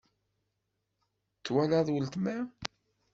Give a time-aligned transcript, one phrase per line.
[1.45, 2.37] Twalaḍ weltma?